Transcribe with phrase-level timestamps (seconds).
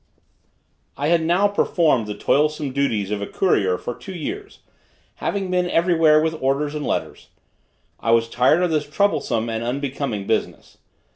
[0.97, 4.61] I had now performed the toilsome duties of a courier for two years,
[5.17, 7.27] having been every where with orders and letters.
[7.99, 10.77] I was tired of this troublesome and unbecoming business.